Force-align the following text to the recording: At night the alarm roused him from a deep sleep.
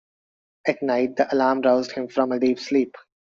At 0.65 0.81
night 0.81 1.17
the 1.17 1.31
alarm 1.31 1.61
roused 1.61 1.91
him 1.91 2.07
from 2.07 2.31
a 2.31 2.39
deep 2.39 2.57
sleep. 2.57 2.95